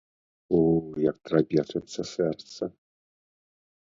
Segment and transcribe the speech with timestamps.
[0.59, 0.61] У,
[1.09, 2.63] як трапечацца сэрца.